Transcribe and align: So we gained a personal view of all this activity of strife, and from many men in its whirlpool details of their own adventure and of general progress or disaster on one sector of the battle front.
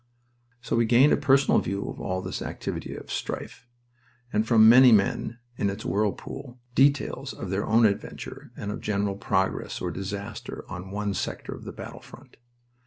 So 0.61 0.75
we 0.75 0.85
gained 0.87 1.13
a 1.13 1.15
personal 1.15 1.59
view 1.59 1.87
of 1.87 1.99
all 2.01 2.23
this 2.23 2.41
activity 2.41 2.95
of 2.95 3.11
strife, 3.11 3.67
and 4.33 4.47
from 4.47 4.67
many 4.67 4.91
men 4.91 5.37
in 5.57 5.69
its 5.69 5.85
whirlpool 5.85 6.59
details 6.73 7.33
of 7.33 7.51
their 7.51 7.67
own 7.67 7.85
adventure 7.85 8.49
and 8.57 8.71
of 8.71 8.81
general 8.81 9.15
progress 9.15 9.79
or 9.79 9.91
disaster 9.91 10.65
on 10.67 10.89
one 10.89 11.13
sector 11.13 11.53
of 11.53 11.65
the 11.65 11.71
battle 11.71 12.01
front. 12.01 12.37